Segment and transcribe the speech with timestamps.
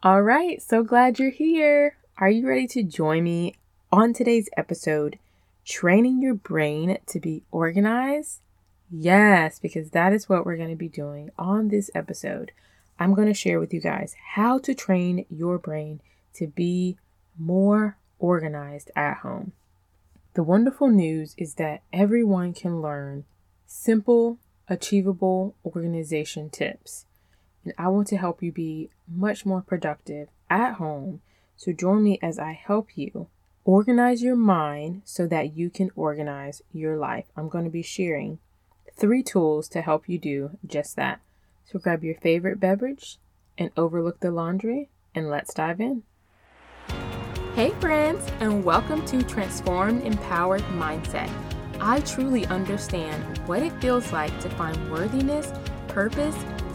[0.00, 1.96] All right, so glad you're here.
[2.18, 3.56] Are you ready to join me
[3.90, 5.18] on today's episode,
[5.64, 8.38] Training Your Brain to Be Organized?
[8.92, 12.52] Yes, because that is what we're going to be doing on this episode.
[13.00, 16.00] I'm going to share with you guys how to train your brain
[16.34, 16.96] to be
[17.36, 19.50] more organized at home.
[20.34, 23.24] The wonderful news is that everyone can learn
[23.66, 24.38] simple,
[24.68, 27.04] achievable organization tips.
[27.76, 31.20] I want to help you be much more productive at home.
[31.56, 33.28] So join me as I help you
[33.64, 37.26] organize your mind so that you can organize your life.
[37.36, 38.38] I'm going to be sharing
[38.96, 41.20] three tools to help you do just that.
[41.66, 43.18] So grab your favorite beverage
[43.58, 46.04] and overlook the laundry, and let's dive in.
[47.54, 51.30] Hey, friends, and welcome to Transformed Empowered Mindset.
[51.80, 55.52] I truly understand what it feels like to find worthiness,
[55.88, 56.36] purpose,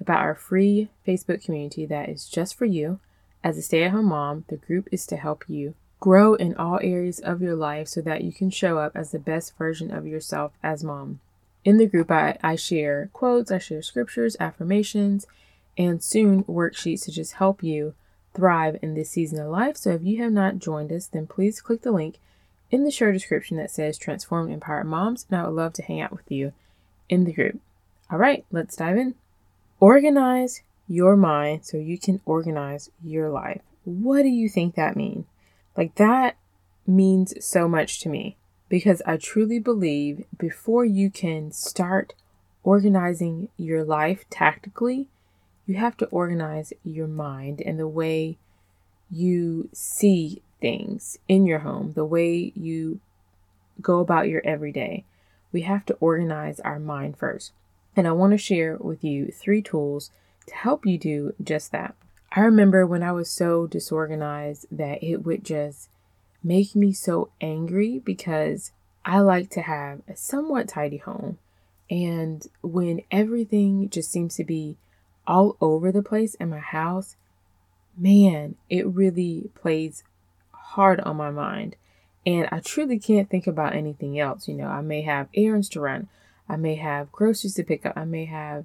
[0.00, 2.98] about our free Facebook community that is just for you.
[3.44, 6.78] As a stay at home mom, the group is to help you grow in all
[6.82, 10.06] areas of your life so that you can show up as the best version of
[10.06, 11.20] yourself as mom.
[11.64, 15.26] In the group, I, I share quotes, I share scriptures, affirmations,
[15.76, 17.94] and soon worksheets to just help you
[18.34, 19.76] thrive in this season of life.
[19.76, 22.16] So if you have not joined us, then please click the link
[22.70, 26.00] in the show description that says Transformed Empowered Moms, and I would love to hang
[26.00, 26.52] out with you
[27.08, 27.60] in the group.
[28.10, 29.14] All right, let's dive in.
[29.80, 33.62] Organize your mind so you can organize your life.
[33.84, 35.24] What do you think that means?
[35.74, 36.36] Like, that
[36.86, 38.36] means so much to me
[38.68, 42.12] because I truly believe before you can start
[42.62, 45.08] organizing your life tactically,
[45.66, 48.36] you have to organize your mind and the way
[49.10, 53.00] you see things in your home, the way you
[53.80, 55.04] go about your everyday.
[55.52, 57.52] We have to organize our mind first.
[58.00, 60.10] And I want to share with you three tools
[60.46, 61.94] to help you do just that.
[62.32, 65.90] I remember when I was so disorganized that it would just
[66.42, 68.72] make me so angry because
[69.04, 71.36] I like to have a somewhat tidy home.
[71.90, 74.78] And when everything just seems to be
[75.26, 77.16] all over the place in my house,
[77.98, 80.04] man, it really plays
[80.52, 81.76] hard on my mind.
[82.24, 84.48] And I truly can't think about anything else.
[84.48, 86.08] You know, I may have errands to run,
[86.50, 88.64] I may have groceries to pick up, I may have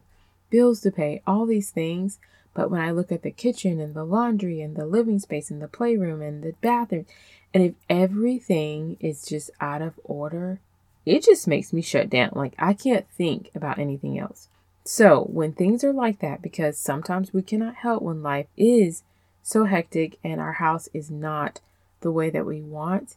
[0.50, 2.18] bills to pay, all these things.
[2.56, 5.62] But when I look at the kitchen and the laundry and the living space and
[5.62, 7.06] the playroom and the bathroom,
[7.53, 10.59] and if everything is just out of order,
[11.06, 12.31] it just makes me shut down.
[12.34, 14.47] Like I can't think about anything else.
[14.84, 19.03] So when things are like that, because sometimes we cannot help when life is
[19.44, 21.59] so hectic and our house is not
[22.02, 23.16] the way that we want,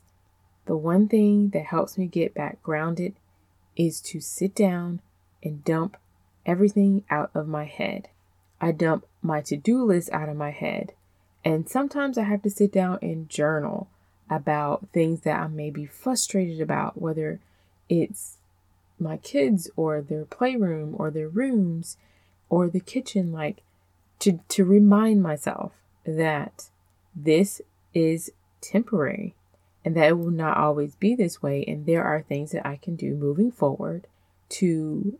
[0.66, 3.14] the one thing that helps me get back grounded
[3.78, 5.00] is to sit down
[5.42, 5.96] and dump
[6.44, 8.08] everything out of my head.
[8.60, 10.92] I dump my to do list out of my head.
[11.44, 13.88] And sometimes I have to sit down and journal
[14.28, 17.40] about things that I may be frustrated about, whether
[17.88, 18.36] it's
[18.98, 21.96] my kids or their playroom or their rooms
[22.50, 23.62] or the kitchen, like
[24.18, 25.72] to, to remind myself
[26.04, 26.68] that
[27.14, 27.60] this
[27.94, 29.34] is temporary
[29.88, 31.64] and that it will not always be this way.
[31.66, 34.06] And there are things that I can do moving forward
[34.50, 35.18] to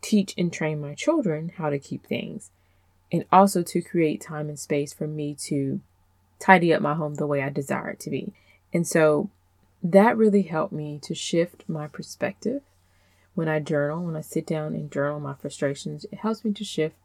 [0.00, 2.50] teach and train my children how to keep things
[3.12, 5.82] and also to create time and space for me to
[6.38, 8.32] tidy up my home the way I desire it to be.
[8.72, 9.28] And so
[9.82, 12.62] that really helped me to shift my perspective
[13.34, 16.06] when I journal, when I sit down and journal my frustrations.
[16.10, 16.96] It helps me to shift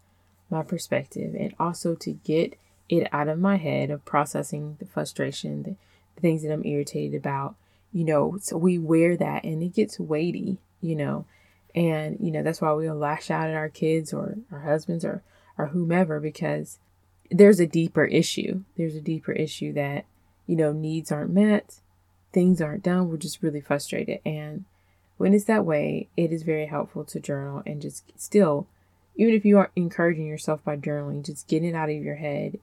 [0.50, 5.64] my perspective and also to get it out of my head of processing the frustration,
[5.64, 5.76] the,
[6.16, 7.56] the things that I'm irritated about.
[7.92, 11.26] You know, so we wear that and it gets weighty, you know,
[11.76, 15.22] and you know that's why we'll lash out at our kids or our husbands or
[15.58, 16.80] or whomever because
[17.30, 18.64] there's a deeper issue.
[18.78, 20.06] There's a deeper issue that
[20.46, 21.76] you know, needs aren't met,
[22.32, 24.20] things aren't done, we're just really frustrated.
[24.26, 24.66] And
[25.18, 28.68] when it's that way, it is very helpful to journal and just still,
[29.16, 32.60] even if you aren't encouraging yourself by journaling, just getting it out of your head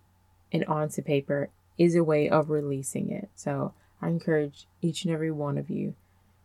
[0.52, 1.49] and onto paper
[1.81, 3.31] is a way of releasing it.
[3.35, 3.73] So
[4.03, 5.94] I encourage each and every one of you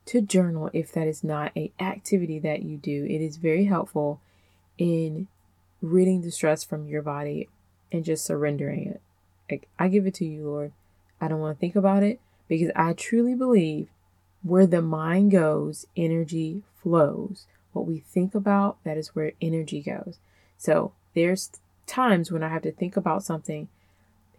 [0.06, 3.04] to journal if that is not a activity that you do.
[3.04, 4.22] It is very helpful
[4.78, 5.28] in
[5.82, 7.50] ridding the stress from your body
[7.92, 9.02] and just surrendering it
[9.52, 10.72] Like, I give it to you, Lord.
[11.20, 13.90] I don't want to think about it because I truly believe
[14.42, 17.46] where the mind goes, energy flows.
[17.74, 20.18] What we think about, that is where energy goes.
[20.58, 21.52] So there's
[21.88, 23.68] times when I have to think about something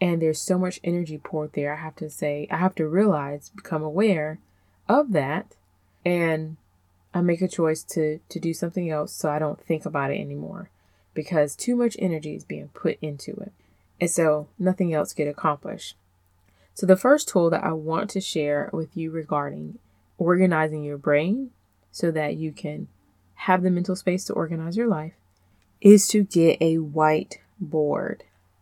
[0.00, 1.74] and there's so much energy poured there.
[1.74, 4.38] I have to say, I have to realize, become aware
[4.88, 5.54] of that
[6.04, 6.56] and
[7.12, 10.20] I make a choice to to do something else so I don't think about it
[10.20, 10.70] anymore
[11.14, 13.52] because too much energy is being put into it.
[14.00, 15.96] And so nothing else get accomplished.
[16.74, 19.78] So the first tool that I want to share with you regarding
[20.18, 21.50] organizing your brain
[21.90, 22.88] so that you can
[23.34, 25.14] have the mental space to organize your life
[25.80, 28.20] is to get a whiteboard.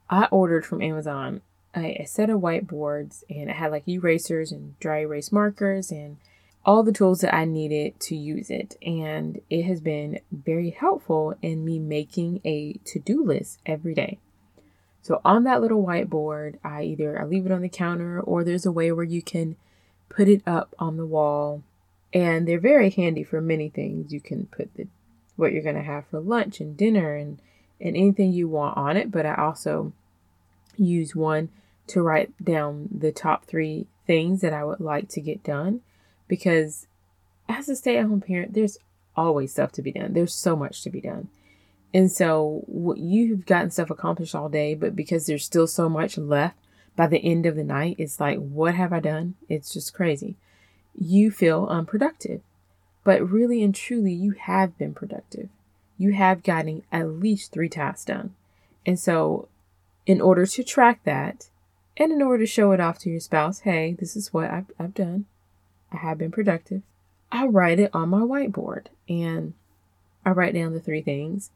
[0.08, 1.40] I ordered from Amazon
[1.74, 6.18] a, a set of whiteboards and it had like erasers and dry erase markers and
[6.64, 8.76] all the tools that I needed to use it.
[8.84, 14.18] And it has been very helpful in me making a to do list every day.
[15.02, 18.64] So on that little whiteboard, I either I leave it on the counter or there's
[18.64, 19.56] a way where you can
[20.08, 21.62] put it up on the wall.
[22.12, 24.12] And they're very handy for many things.
[24.12, 24.86] You can put the
[25.36, 27.40] what you're going to have for lunch and dinner and
[27.80, 29.92] and anything you want on it, but I also
[30.76, 31.48] use one
[31.88, 35.80] to write down the top 3 things that I would like to get done
[36.28, 36.86] because
[37.48, 38.78] as a stay at home parent, there's
[39.16, 40.12] always stuff to be done.
[40.12, 41.28] There's so much to be done.
[41.92, 46.18] And so what you've gotten stuff accomplished all day, but because there's still so much
[46.18, 46.56] left
[46.96, 49.34] by the end of the night, it's like, what have I done?
[49.48, 50.36] It's just crazy.
[50.98, 52.40] You feel unproductive.
[53.04, 55.50] But really and truly, you have been productive.
[55.96, 58.34] You have gotten at least three tasks done.
[58.84, 59.48] And so,
[60.06, 61.48] in order to track that,
[61.96, 64.70] and in order to show it off to your spouse, hey, this is what I've,
[64.78, 65.26] I've done,
[65.92, 66.82] I have been productive.
[67.30, 69.54] I write it on my whiteboard and
[70.24, 71.50] I write down the three things.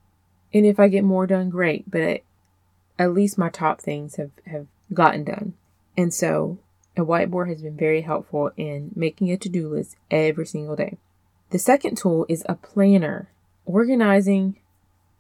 [0.55, 1.91] And if I get more done, great.
[1.91, 2.23] But
[2.99, 5.55] at least my top things have, have gotten done.
[5.97, 6.59] And so
[6.97, 10.99] a whiteboard has been very helpful in making a to do list every single day.
[11.51, 13.31] The second tool is a planner.
[13.69, 14.57] Organizing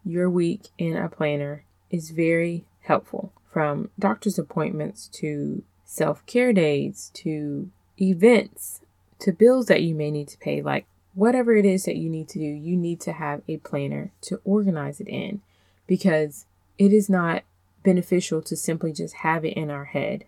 [0.07, 7.11] your week in a planner is very helpful from doctor's appointments to self care days
[7.13, 8.81] to events
[9.19, 12.27] to bills that you may need to pay, like whatever it is that you need
[12.31, 15.43] to do, you need to have a planner to organize it in
[15.87, 16.47] because
[16.79, 17.43] it is not
[17.85, 20.25] beneficial to simply just have it in our head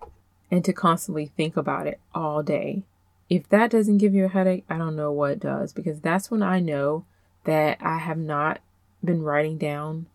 [0.50, 2.82] and to constantly think about it all day.
[3.30, 6.42] If that doesn't give you a headache, I don't know what does because that's when
[6.42, 7.06] I know
[7.44, 8.60] that I have not
[9.02, 10.06] been writing down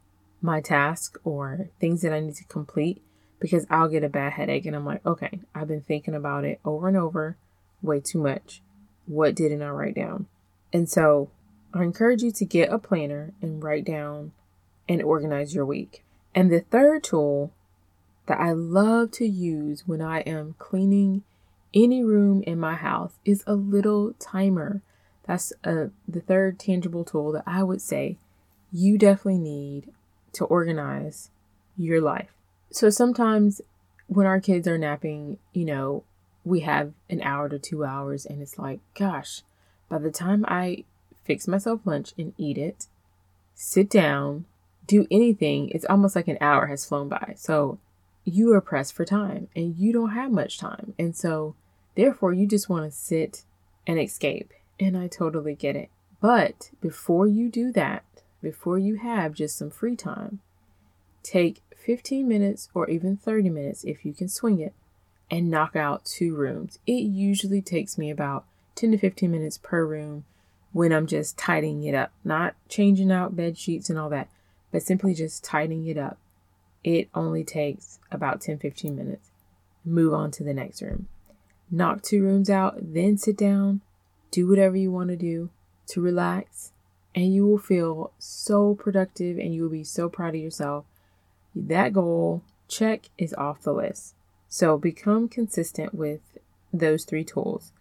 [0.42, 3.02] my task or things that I need to complete
[3.40, 6.60] because I'll get a bad headache and I'm like, okay, I've been thinking about it
[6.64, 7.38] over and over
[7.82, 8.62] way too much.
[9.06, 10.28] What didn't I write down?
[10.72, 11.30] And so
[11.74, 14.32] I encourage you to get a planner and write down
[14.88, 16.04] and organize your week.
[16.34, 17.52] And the third tool
[18.28, 21.24] that I love to use when I am cleaning
[21.74, 24.82] any room in my house is a little timer.
[25.28, 28.18] That's a, uh, the third tangible tool that I would say
[28.72, 29.92] you definitely need
[30.34, 31.30] to organize
[31.78, 32.32] your life.
[32.72, 33.62] So sometimes
[34.08, 36.04] when our kids are napping, you know,
[36.44, 39.42] we have an hour to two hours, and it's like, gosh,
[39.90, 40.84] by the time I
[41.24, 42.88] fix myself lunch and eat it,
[43.56, 44.46] sit down,
[44.86, 47.34] do anything, it's almost like an hour has flown by.
[47.38, 47.80] So
[48.26, 50.94] you are pressed for time and you don't have much time.
[51.00, 51.56] And so,
[51.96, 53.44] therefore, you just want to sit
[53.88, 54.54] and escape.
[54.80, 55.90] And I totally get it.
[56.22, 58.04] But before you do that,
[58.42, 60.40] before you have just some free time,
[61.24, 64.74] take 15 minutes or even 30 minutes if you can swing it
[65.30, 66.80] and knock out two rooms.
[66.86, 70.26] It usually takes me about 10 to 15 minutes per room
[70.72, 74.30] when I'm just tidying it up, not changing out bed sheets and all that,
[74.72, 76.18] but simply just tidying it up.
[76.84, 79.32] It only takes about 10 15 minutes.
[79.84, 81.08] Move on to the next room.
[81.72, 83.82] Knock two rooms out, then sit down,
[84.36, 85.50] do whatever you want to do
[85.88, 86.74] to relax,
[87.16, 90.84] and you will feel so productive and you will be so proud of yourself.
[91.56, 94.14] That goal, check, is off the list.
[94.50, 96.38] So become consistent with
[96.74, 97.72] those three tools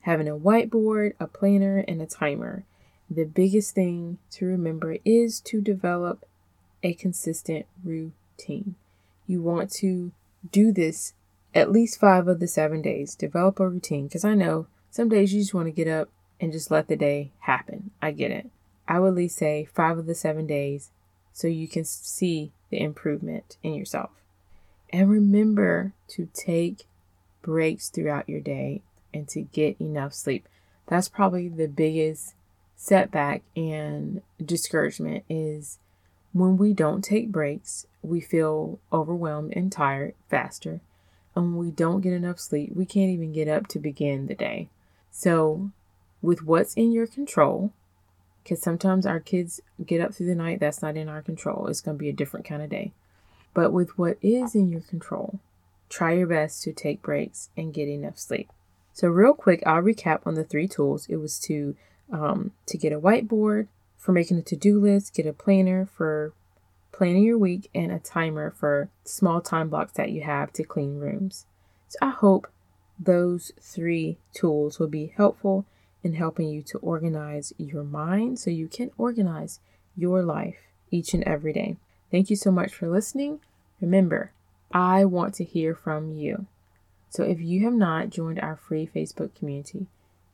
[0.00, 2.64] having a whiteboard, a planner, and a timer.
[3.08, 6.26] The biggest thing to remember is to develop
[6.82, 8.74] a consistent routine.
[9.28, 10.10] You want to
[10.50, 11.14] do this
[11.54, 13.14] at least five of the seven days.
[13.14, 16.52] Develop a routine because I know some days you just want to get up and
[16.52, 17.92] just let the day happen.
[18.02, 18.50] I get it.
[18.86, 20.90] I would at least say five of the seven days
[21.32, 24.10] so you can see the improvement in yourself.
[24.90, 26.84] And remember to take
[27.40, 28.82] breaks throughout your day
[29.14, 30.46] and to get enough sleep.
[30.86, 32.34] That's probably the biggest
[32.76, 35.78] setback and discouragement is
[36.34, 40.82] when we don't take breaks, we feel overwhelmed and tired faster.
[41.34, 44.34] and when we don't get enough sleep, we can't even get up to begin the
[44.34, 44.68] day.
[45.12, 45.70] So,
[46.22, 47.72] with what's in your control,
[48.42, 51.68] because sometimes our kids get up through the night, that's not in our control.
[51.68, 52.92] It's going to be a different kind of day.
[53.54, 55.38] But with what is in your control,
[55.90, 58.48] try your best to take breaks and get enough sleep.
[58.94, 61.06] So, real quick, I'll recap on the three tools.
[61.08, 61.76] It was to
[62.10, 66.32] um, to get a whiteboard for making a to-do list, get a planner for
[66.90, 70.98] planning your week, and a timer for small time blocks that you have to clean
[70.98, 71.46] rooms.
[71.88, 72.48] So, I hope
[73.04, 75.64] those three tools will be helpful
[76.02, 79.60] in helping you to organize your mind so you can organize
[79.96, 80.58] your life
[80.90, 81.76] each and every day.
[82.10, 83.40] Thank you so much for listening.
[83.80, 84.32] Remember,
[84.72, 86.46] I want to hear from you.
[87.10, 89.86] So if you have not joined our free Facebook community,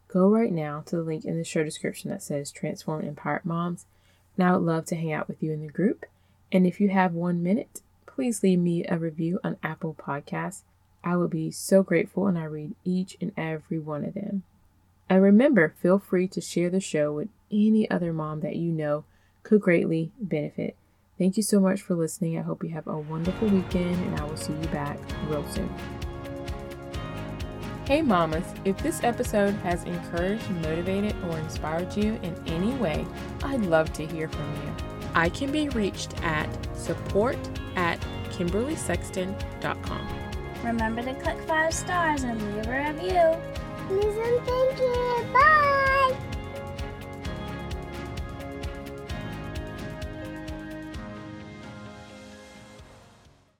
[0.06, 3.86] go right now to the link in the show description that says Transform Empowered Moms.
[4.36, 6.06] And I would love to hang out with you in the group.
[6.52, 10.62] And if you have one minute, please leave me a review on Apple Podcasts.
[11.02, 14.42] I would be so grateful and I read each and every one of them.
[15.08, 19.04] And remember, feel free to share the show with any other mom that you know
[19.42, 20.76] could greatly benefit.
[21.18, 22.38] Thank you so much for listening.
[22.38, 25.72] I hope you have a wonderful weekend, and I will see you back real soon.
[27.86, 33.06] Hey, mamas, if this episode has encouraged, motivated, or inspired you in any way,
[33.42, 34.74] I'd love to hear from you.
[35.14, 37.38] I can be reached at support
[37.76, 37.98] at
[38.30, 40.27] KimberleySexton.com.
[40.62, 43.36] Remember to click five stars and leave a review.
[43.86, 45.26] Please and thank you.
[45.32, 45.87] Bye.